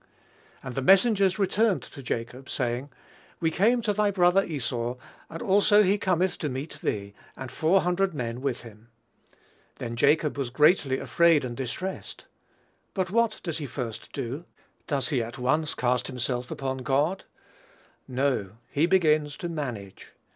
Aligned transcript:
"And 0.63 0.73
the 0.73 0.81
messengers 0.81 1.37
returned 1.37 1.83
to 1.83 2.01
Jacob, 2.01 2.49
saying, 2.49 2.89
We 3.39 3.51
came 3.51 3.83
to 3.83 3.93
thy 3.93 4.09
brother 4.09 4.43
Esau, 4.43 4.95
and 5.29 5.43
also 5.43 5.83
he 5.83 5.99
cometh 5.99 6.39
to 6.39 6.49
meet 6.49 6.79
thee, 6.81 7.13
and 7.37 7.51
four 7.51 7.81
hundred 7.81 8.15
men 8.15 8.41
with 8.41 8.63
him. 8.63 8.89
Then 9.75 9.95
Jacob 9.95 10.39
was 10.39 10.49
greatly 10.49 10.97
afraid 10.97 11.45
and 11.45 11.55
distressed." 11.55 12.25
But 12.95 13.11
what 13.11 13.41
does 13.43 13.59
he 13.59 13.67
first 13.67 14.11
do? 14.11 14.45
Does 14.87 15.09
he 15.09 15.21
at 15.21 15.37
once 15.37 15.75
cast 15.75 16.07
himself 16.07 16.49
upon 16.49 16.79
God? 16.79 17.25
No; 18.07 18.53
he 18.71 18.87
begins 18.87 19.37
to 19.37 19.49
manage. 19.49 20.13